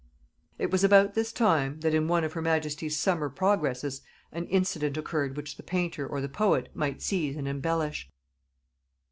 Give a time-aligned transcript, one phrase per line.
[0.57, 4.97] It was about this time, that in one of her majesty's summer progresses an incident
[4.97, 8.09] occurred which the painter or the poet might seize and embellish.